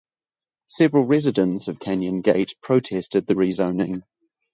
Several 0.65 1.05
residents 1.05 1.67
of 1.67 1.79
Canyon 1.79 2.21
Gate 2.21 2.55
protested 2.63 3.27
the 3.27 3.35
rezoning. 3.35 4.01